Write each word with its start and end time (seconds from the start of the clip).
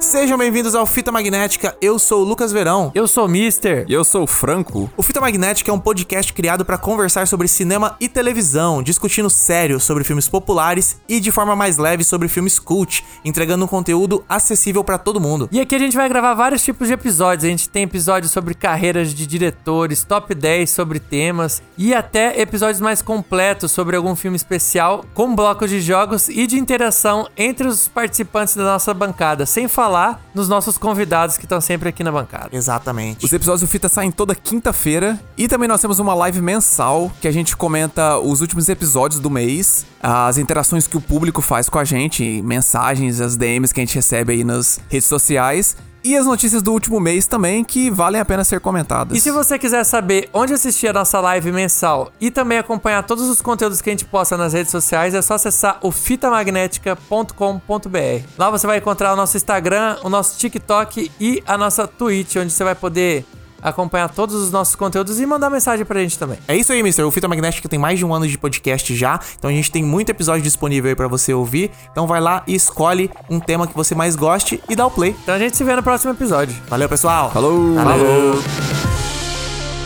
Sejam 0.00 0.38
bem-vindos 0.38 0.76
ao 0.76 0.86
Fita 0.86 1.10
Magnética. 1.10 1.76
Eu 1.82 1.98
sou 1.98 2.22
o 2.22 2.24
Lucas 2.24 2.52
Verão. 2.52 2.92
Eu 2.94 3.08
sou 3.08 3.24
o 3.24 3.28
Mister. 3.28 3.84
E 3.88 3.92
eu 3.92 4.04
sou 4.04 4.22
o 4.22 4.26
Franco. 4.28 4.88
O 4.96 5.02
Fita 5.02 5.20
Magnética 5.20 5.72
é 5.72 5.74
um 5.74 5.78
podcast 5.78 6.32
criado 6.32 6.64
para 6.64 6.78
conversar 6.78 7.26
sobre 7.26 7.48
cinema 7.48 7.96
e 7.98 8.08
televisão, 8.08 8.80
discutindo 8.80 9.28
sério 9.28 9.80
sobre 9.80 10.04
filmes 10.04 10.28
populares 10.28 11.00
e 11.08 11.18
de 11.18 11.32
forma 11.32 11.56
mais 11.56 11.78
leve 11.78 12.04
sobre 12.04 12.28
filmes 12.28 12.60
cult, 12.60 13.04
entregando 13.24 13.64
um 13.64 13.68
conteúdo 13.68 14.24
acessível 14.28 14.84
para 14.84 14.98
todo 14.98 15.20
mundo. 15.20 15.48
E 15.50 15.60
aqui 15.60 15.74
a 15.74 15.80
gente 15.80 15.96
vai 15.96 16.08
gravar 16.08 16.34
vários 16.34 16.62
tipos 16.62 16.86
de 16.86 16.94
episódios. 16.94 17.44
A 17.44 17.48
gente 17.48 17.68
tem 17.68 17.82
episódios 17.82 18.30
sobre 18.30 18.54
carreiras 18.54 19.12
de 19.12 19.26
diretores, 19.26 20.04
top 20.04 20.32
10 20.32 20.70
sobre 20.70 21.00
temas 21.00 21.60
e 21.76 21.92
até 21.92 22.40
episódios 22.40 22.80
mais 22.80 23.02
completos 23.02 23.72
sobre 23.72 23.96
algum 23.96 24.14
filme 24.14 24.36
especial, 24.36 25.04
com 25.12 25.34
blocos 25.34 25.68
de 25.68 25.80
jogos 25.80 26.28
e 26.28 26.46
de 26.46 26.56
interação 26.56 27.28
entre 27.36 27.66
os 27.66 27.88
participantes 27.88 28.54
da 28.54 28.62
nossa 28.62 28.94
bancada, 28.94 29.44
sem 29.44 29.66
falar 29.66 29.87
nos 30.34 30.48
nossos 30.48 30.78
convidados 30.78 31.36
que 31.36 31.44
estão 31.44 31.60
sempre 31.60 31.88
aqui 31.88 32.04
na 32.04 32.12
bancada. 32.12 32.50
Exatamente. 32.52 33.24
Os 33.24 33.32
episódios 33.32 33.62
do 33.62 33.66
Fita 33.66 33.88
saem 33.88 34.10
toda 34.10 34.34
quinta-feira. 34.34 35.18
E 35.36 35.48
também 35.48 35.68
nós 35.68 35.80
temos 35.80 35.98
uma 35.98 36.14
live 36.14 36.40
mensal 36.40 37.10
que 37.20 37.28
a 37.28 37.32
gente 37.32 37.56
comenta 37.56 38.18
os 38.18 38.40
últimos 38.40 38.68
episódios 38.68 39.20
do 39.20 39.30
mês, 39.30 39.86
as 40.02 40.38
interações 40.38 40.86
que 40.86 40.96
o 40.96 41.00
público 41.00 41.40
faz 41.40 41.68
com 41.68 41.78
a 41.78 41.84
gente, 41.84 42.42
mensagens, 42.42 43.20
as 43.20 43.36
DMs 43.36 43.72
que 43.72 43.80
a 43.80 43.84
gente 43.84 43.94
recebe 43.94 44.32
aí 44.32 44.44
nas 44.44 44.80
redes 44.88 45.08
sociais. 45.08 45.76
E 46.04 46.16
as 46.16 46.26
notícias 46.26 46.62
do 46.62 46.72
último 46.72 47.00
mês 47.00 47.26
também, 47.26 47.64
que 47.64 47.90
valem 47.90 48.20
a 48.20 48.24
pena 48.24 48.44
ser 48.44 48.60
comentadas. 48.60 49.16
E 49.16 49.20
se 49.20 49.30
você 49.30 49.58
quiser 49.58 49.84
saber 49.84 50.28
onde 50.32 50.52
assistir 50.52 50.88
a 50.88 50.92
nossa 50.92 51.20
live 51.20 51.52
mensal 51.52 52.12
e 52.20 52.30
também 52.30 52.58
acompanhar 52.58 53.02
todos 53.02 53.28
os 53.28 53.42
conteúdos 53.42 53.82
que 53.82 53.90
a 53.90 53.92
gente 53.92 54.04
posta 54.04 54.36
nas 54.36 54.52
redes 54.52 54.70
sociais, 54.70 55.14
é 55.14 55.22
só 55.22 55.34
acessar 55.34 55.78
o 55.82 55.90
fitamagnética.com.br. 55.90 58.24
Lá 58.36 58.50
você 58.50 58.66
vai 58.66 58.78
encontrar 58.78 59.12
o 59.12 59.16
nosso 59.16 59.36
Instagram, 59.36 59.96
o 60.02 60.08
nosso 60.08 60.38
TikTok 60.38 61.10
e 61.20 61.42
a 61.46 61.58
nossa 61.58 61.86
Twitch, 61.86 62.36
onde 62.36 62.52
você 62.52 62.64
vai 62.64 62.74
poder 62.74 63.24
acompanhar 63.62 64.08
todos 64.08 64.34
os 64.34 64.50
nossos 64.50 64.74
conteúdos 64.74 65.20
e 65.20 65.26
mandar 65.26 65.50
mensagem 65.50 65.84
pra 65.84 66.00
gente 66.00 66.18
também. 66.18 66.38
É 66.46 66.56
isso 66.56 66.72
aí, 66.72 66.82
Mister. 66.82 67.06
O 67.06 67.10
Fita 67.10 67.28
Magnética 67.28 67.68
tem 67.68 67.78
mais 67.78 67.98
de 67.98 68.04
um 68.04 68.14
ano 68.14 68.26
de 68.26 68.38
podcast 68.38 68.94
já, 68.94 69.20
então 69.38 69.50
a 69.50 69.52
gente 69.52 69.70
tem 69.70 69.82
muito 69.82 70.10
episódio 70.10 70.42
disponível 70.42 70.88
aí 70.88 70.96
pra 70.96 71.08
você 71.08 71.32
ouvir. 71.32 71.70
Então 71.90 72.06
vai 72.06 72.20
lá 72.20 72.42
e 72.46 72.54
escolhe 72.54 73.10
um 73.28 73.40
tema 73.40 73.66
que 73.66 73.74
você 73.74 73.94
mais 73.94 74.16
goste 74.16 74.62
e 74.68 74.76
dá 74.76 74.86
o 74.86 74.90
play. 74.90 75.14
Então 75.22 75.34
a 75.34 75.38
gente 75.38 75.56
se 75.56 75.64
vê 75.64 75.74
no 75.74 75.82
próximo 75.82 76.12
episódio. 76.12 76.54
Valeu, 76.68 76.88
pessoal. 76.88 77.30
Falou! 77.30 77.74
Falou. 77.74 78.36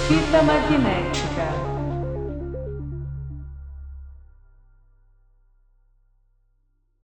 Fita 0.08 0.42
magnética. 0.42 1.71